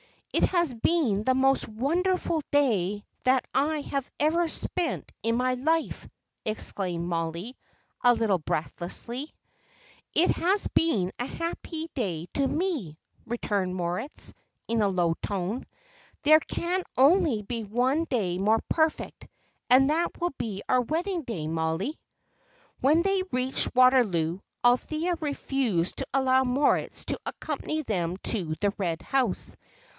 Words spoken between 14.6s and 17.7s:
in a low tone. "There can only be